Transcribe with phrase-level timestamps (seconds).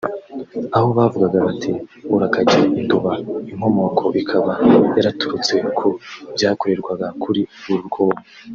[0.75, 1.71] aho bavugaga bati
[2.15, 3.11] “Urakajya i Nduba”
[3.51, 4.51] inkomoko ikaba
[4.97, 5.87] yaraturutse ku
[6.35, 8.19] byakorerwaga kuri uru rwobo